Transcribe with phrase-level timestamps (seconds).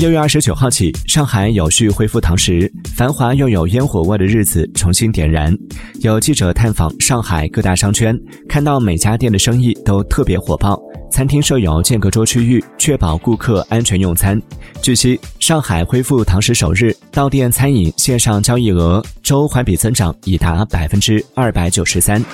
[0.00, 5.54] 六月二十九号起上海有序恢复堂食繁华又有烟火味的日子重新点燃
[6.00, 8.18] 有记者探访上海各大商圈
[8.48, 14.40] 看到每家店的生意都特别火爆餐厅设有间隔桌区域确保顾客安全用餐
[14.80, 22.24] 据悉上海恢复堂食首日到店餐饮线上交易额周环比增长已达百分之二百九十三